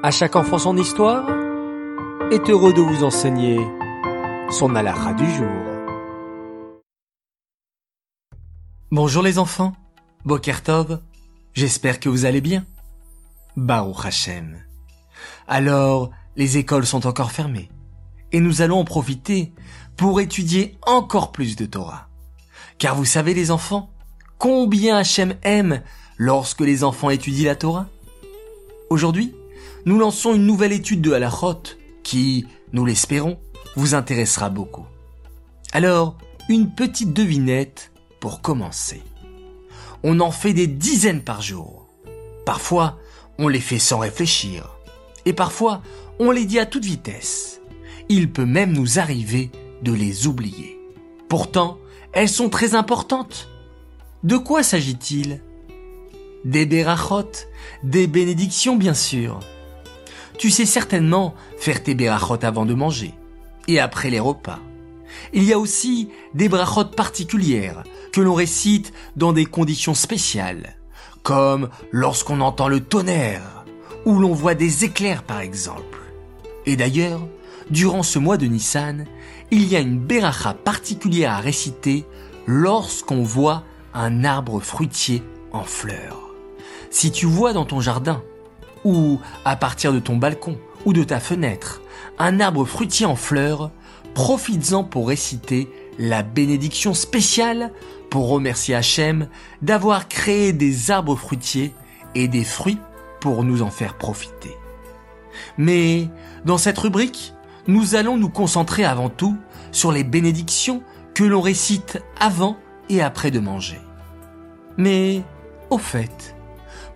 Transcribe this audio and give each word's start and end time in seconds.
À 0.00 0.12
chaque 0.12 0.36
enfant 0.36 0.58
son 0.58 0.76
histoire 0.76 1.28
est 2.30 2.48
heureux 2.48 2.72
de 2.72 2.80
vous 2.80 3.02
enseigner 3.02 3.58
son 4.48 4.76
halakha 4.76 5.12
du 5.14 5.28
jour. 5.28 5.48
Bonjour 8.92 9.24
les 9.24 9.40
enfants, 9.40 9.72
Boker 10.24 10.62
Tov, 10.62 11.00
j'espère 11.52 11.98
que 11.98 12.08
vous 12.08 12.26
allez 12.26 12.40
bien. 12.40 12.64
Baruch 13.56 14.04
Hashem. 14.04 14.58
Alors, 15.48 16.10
les 16.36 16.58
écoles 16.58 16.86
sont 16.86 17.04
encore 17.04 17.32
fermées 17.32 17.68
et 18.30 18.38
nous 18.38 18.62
allons 18.62 18.78
en 18.78 18.84
profiter 18.84 19.52
pour 19.96 20.20
étudier 20.20 20.78
encore 20.86 21.32
plus 21.32 21.56
de 21.56 21.66
Torah. 21.66 22.06
Car 22.78 22.94
vous 22.94 23.04
savez 23.04 23.34
les 23.34 23.50
enfants, 23.50 23.90
combien 24.38 24.98
Hachem 24.98 25.34
aime 25.42 25.82
lorsque 26.18 26.60
les 26.60 26.84
enfants 26.84 27.10
étudient 27.10 27.48
la 27.48 27.56
Torah? 27.56 27.86
Aujourd'hui, 28.90 29.34
nous 29.88 29.98
lançons 29.98 30.34
une 30.34 30.44
nouvelle 30.44 30.72
étude 30.72 31.00
de 31.00 31.12
Halachot 31.12 31.62
qui, 32.02 32.46
nous 32.74 32.84
l'espérons, 32.84 33.38
vous 33.74 33.94
intéressera 33.94 34.50
beaucoup. 34.50 34.84
Alors, 35.72 36.18
une 36.50 36.70
petite 36.74 37.14
devinette 37.14 37.90
pour 38.20 38.42
commencer. 38.42 39.02
On 40.02 40.20
en 40.20 40.30
fait 40.30 40.52
des 40.52 40.66
dizaines 40.66 41.22
par 41.22 41.40
jour. 41.40 41.86
Parfois, 42.44 42.98
on 43.38 43.48
les 43.48 43.62
fait 43.62 43.78
sans 43.78 44.00
réfléchir. 44.00 44.76
Et 45.24 45.32
parfois, 45.32 45.80
on 46.18 46.32
les 46.32 46.44
dit 46.44 46.58
à 46.58 46.66
toute 46.66 46.84
vitesse. 46.84 47.62
Il 48.10 48.30
peut 48.30 48.44
même 48.44 48.74
nous 48.74 48.98
arriver 48.98 49.50
de 49.82 49.94
les 49.94 50.26
oublier. 50.26 50.78
Pourtant, 51.30 51.78
elles 52.12 52.28
sont 52.28 52.50
très 52.50 52.74
importantes. 52.74 53.48
De 54.22 54.36
quoi 54.36 54.62
s'agit-il? 54.62 55.40
Des 56.44 56.66
berachot, 56.66 57.46
des 57.84 58.06
bénédictions 58.06 58.76
bien 58.76 58.92
sûr. 58.92 59.40
Tu 60.38 60.50
sais 60.50 60.66
certainement 60.66 61.34
faire 61.58 61.82
tes 61.82 61.96
berachot 61.96 62.38
avant 62.42 62.64
de 62.64 62.72
manger 62.72 63.12
et 63.66 63.80
après 63.80 64.08
les 64.08 64.20
repas. 64.20 64.60
Il 65.32 65.42
y 65.42 65.52
a 65.52 65.58
aussi 65.58 66.10
des 66.32 66.48
brachot 66.48 66.84
particulières 66.84 67.82
que 68.12 68.20
l'on 68.20 68.34
récite 68.34 68.92
dans 69.16 69.32
des 69.32 69.46
conditions 69.46 69.94
spéciales, 69.94 70.76
comme 71.24 71.68
lorsqu'on 71.90 72.40
entend 72.40 72.68
le 72.68 72.80
tonnerre 72.80 73.64
ou 74.04 74.20
l'on 74.20 74.32
voit 74.32 74.54
des 74.54 74.84
éclairs 74.84 75.24
par 75.24 75.40
exemple. 75.40 75.98
Et 76.66 76.76
d'ailleurs, 76.76 77.26
durant 77.70 78.04
ce 78.04 78.20
mois 78.20 78.36
de 78.36 78.46
Nissan, 78.46 79.06
il 79.50 79.66
y 79.66 79.74
a 79.74 79.80
une 79.80 79.98
beracha 79.98 80.54
particulière 80.54 81.32
à 81.32 81.38
réciter 81.38 82.04
lorsqu'on 82.46 83.22
voit 83.22 83.64
un 83.92 84.24
arbre 84.24 84.60
fruitier 84.60 85.22
en 85.52 85.64
fleurs. 85.64 86.30
Si 86.90 87.10
tu 87.10 87.26
vois 87.26 87.52
dans 87.52 87.64
ton 87.64 87.80
jardin, 87.80 88.22
ou 88.84 89.18
à 89.44 89.56
partir 89.56 89.92
de 89.92 90.00
ton 90.00 90.16
balcon, 90.16 90.56
ou 90.84 90.92
de 90.92 91.04
ta 91.04 91.20
fenêtre, 91.20 91.80
un 92.18 92.40
arbre 92.40 92.64
fruitier 92.64 93.06
en 93.06 93.16
fleurs, 93.16 93.70
profites-en 94.14 94.84
pour 94.84 95.08
réciter 95.08 95.68
la 95.98 96.22
bénédiction 96.22 96.94
spéciale 96.94 97.72
pour 98.10 98.28
remercier 98.28 98.74
Hachem 98.74 99.28
d'avoir 99.62 100.08
créé 100.08 100.52
des 100.52 100.90
arbres 100.90 101.16
fruitiers 101.16 101.74
et 102.14 102.28
des 102.28 102.44
fruits 102.44 102.78
pour 103.20 103.44
nous 103.44 103.62
en 103.62 103.70
faire 103.70 103.98
profiter. 103.98 104.56
Mais 105.56 106.08
dans 106.44 106.58
cette 106.58 106.78
rubrique, 106.78 107.34
nous 107.66 107.94
allons 107.94 108.16
nous 108.16 108.30
concentrer 108.30 108.84
avant 108.84 109.10
tout 109.10 109.36
sur 109.72 109.92
les 109.92 110.04
bénédictions 110.04 110.82
que 111.14 111.24
l'on 111.24 111.40
récite 111.40 112.02
avant 112.18 112.56
et 112.88 113.02
après 113.02 113.30
de 113.30 113.40
manger. 113.40 113.80
Mais, 114.76 115.22
au 115.70 115.78
fait, 115.78 116.36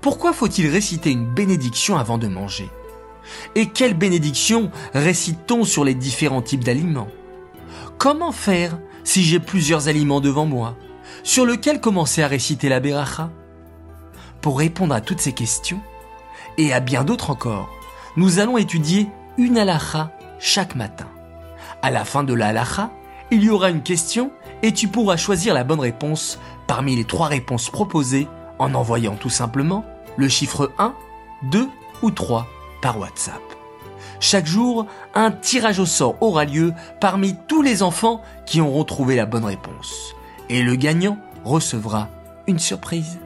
pourquoi 0.03 0.33
faut-il 0.33 0.69
réciter 0.69 1.13
une 1.13 1.25
bénédiction 1.25 1.97
avant 1.97 2.19
de 2.19 2.27
manger? 2.27 2.69
Et 3.55 3.67
quelle 3.67 3.95
bénédiction 3.95 4.73
récite-t-on 4.95 5.63
sur 5.63 5.85
les 5.85 5.95
différents 5.95 6.43
types 6.43 6.65
d'aliments? 6.65 7.07
Comment 7.99 8.33
faire 8.33 8.79
si 9.05 9.23
j'ai 9.23 9.39
plusieurs 9.39 9.87
aliments 9.87 10.21
devant 10.21 10.45
moi? 10.45 10.77
Sur 11.23 11.47
lequel 11.47 11.81
commencer 11.81 12.21
à 12.21 12.27
réciter 12.27 12.69
la 12.69 12.81
beracha 12.81 13.31
Pour 14.41 14.59
répondre 14.59 14.93
à 14.93 15.01
toutes 15.01 15.21
ces 15.21 15.33
questions, 15.33 15.81
et 16.59 16.73
à 16.73 16.81
bien 16.81 17.05
d'autres 17.05 17.31
encore, 17.31 17.71
nous 18.17 18.41
allons 18.41 18.59
étudier 18.59 19.09
une 19.39 19.57
halacha 19.57 20.11
chaque 20.41 20.75
matin. 20.75 21.07
À 21.81 21.93
la 21.93 22.05
fin 22.05 22.25
de 22.25 22.35
la 22.35 22.53
il 23.31 23.45
y 23.45 23.51
aura 23.51 23.71
une 23.71 23.83
question 23.83 24.33
et 24.65 24.73
tu 24.73 24.89
pourras 24.89 25.17
choisir 25.17 25.55
la 25.55 25.63
bonne 25.63 25.81
réponse 25.81 26.41
parmi 26.67 26.97
les 26.97 27.05
trois 27.05 27.29
réponses 27.29 27.71
proposées 27.71 28.27
en 28.59 28.75
envoyant 28.75 29.15
tout 29.15 29.31
simplement 29.31 29.85
le 30.17 30.29
chiffre 30.29 30.73
1, 30.79 30.95
2 31.45 31.69
ou 32.03 32.11
3 32.11 32.47
par 32.81 32.99
WhatsApp. 32.99 33.43
Chaque 34.21 34.47
jour, 34.47 34.87
un 35.15 35.31
tirage 35.31 35.81
au 35.81 35.87
sort 35.87 36.17
aura 36.21 36.45
lieu 36.45 36.73
parmi 37.01 37.37
tous 37.49 37.63
les 37.63 37.83
enfants 37.83 38.23
qui 38.47 38.61
auront 38.61 38.85
trouvé 38.85 39.17
la 39.17 39.27
bonne 39.27 39.45
réponse. 39.45 40.15
Et 40.49 40.63
le 40.63 40.77
gagnant 40.77 41.19
recevra 41.45 42.09
une 42.47 42.59
surprise. 42.59 43.19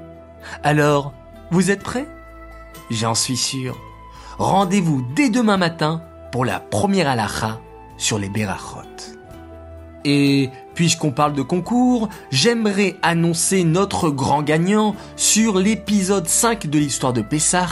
Alors, 0.62 1.12
vous 1.50 1.70
êtes 1.70 1.82
prêts? 1.82 2.08
J'en 2.90 3.14
suis 3.14 3.36
sûr. 3.36 3.76
Rendez-vous 4.38 5.02
dès 5.14 5.28
demain 5.28 5.56
matin 5.56 6.02
pour 6.32 6.44
la 6.44 6.60
première 6.60 7.08
halakha 7.08 7.60
sur 7.96 8.18
les 8.18 8.28
Berachot. 8.28 9.15
Et 10.08 10.50
puisqu'on 10.76 11.10
parle 11.10 11.32
de 11.32 11.42
concours, 11.42 12.08
j'aimerais 12.30 12.94
annoncer 13.02 13.64
notre 13.64 14.08
grand 14.08 14.42
gagnant 14.42 14.94
sur 15.16 15.58
l'épisode 15.58 16.28
5 16.28 16.68
de 16.68 16.78
l'histoire 16.78 17.12
de 17.12 17.22
Pessah. 17.22 17.66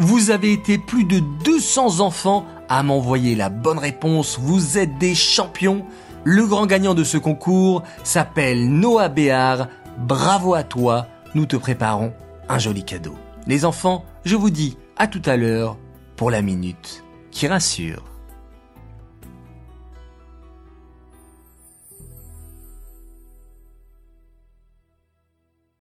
Vous 0.00 0.30
avez 0.30 0.52
été 0.52 0.78
plus 0.78 1.04
de 1.04 1.20
200 1.44 2.00
enfants 2.00 2.44
à 2.68 2.82
m'envoyer 2.82 3.36
la 3.36 3.50
bonne 3.50 3.78
réponse, 3.78 4.36
vous 4.40 4.78
êtes 4.78 4.98
des 4.98 5.14
champions. 5.14 5.86
Le 6.24 6.44
grand 6.44 6.66
gagnant 6.66 6.94
de 6.94 7.04
ce 7.04 7.18
concours 7.18 7.84
s'appelle 8.02 8.68
Noah 8.68 9.08
Béard. 9.08 9.68
Bravo 9.96 10.54
à 10.54 10.64
toi, 10.64 11.06
nous 11.36 11.46
te 11.46 11.54
préparons 11.54 12.12
un 12.48 12.58
joli 12.58 12.82
cadeau. 12.82 13.14
Les 13.46 13.64
enfants, 13.64 14.04
je 14.24 14.34
vous 14.34 14.50
dis 14.50 14.76
à 14.96 15.06
tout 15.06 15.22
à 15.24 15.36
l'heure 15.36 15.76
pour 16.16 16.32
la 16.32 16.42
minute 16.42 17.04
qui 17.30 17.46
rassure. 17.46 18.15